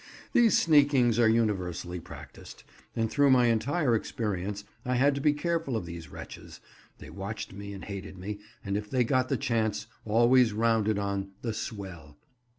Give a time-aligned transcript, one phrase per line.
[0.33, 2.63] These sneakings are universally practised,
[2.95, 6.59] and through my entire experience I had to be careful of these wretches;
[6.97, 11.33] they watched me and hated me, and if they got the chance, always rounded on
[11.43, 12.17] "The Swell."